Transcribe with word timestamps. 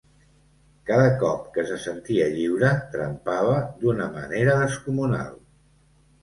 Cada 0.91 1.09
cop 1.23 1.43
que 1.57 1.65
se 1.71 1.77
sentia 1.83 2.29
lliure 2.37 2.71
trempava 2.95 3.59
d'una 3.85 4.09
manera 4.17 4.57
descomunal. 4.65 5.31